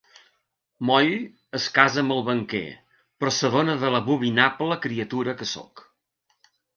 [0.89, 1.11] Moll
[1.57, 2.61] es casa amb el banquer,
[3.23, 5.85] però s'adona de l'abominable criatura que soc!